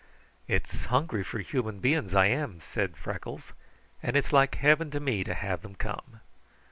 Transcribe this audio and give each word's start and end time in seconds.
"It's 0.47 0.85
hungry 0.85 1.23
for 1.23 1.37
human 1.37 1.79
beings 1.79 2.15
I 2.15 2.25
am," 2.25 2.59
said 2.59 2.97
Freckles, 2.97 3.53
"and 4.01 4.15
it's 4.15 4.33
like 4.33 4.55
Heaven 4.55 4.89
to 4.89 4.99
me 4.99 5.23
to 5.23 5.35
have 5.35 5.61
them 5.61 5.75
come. 5.75 6.21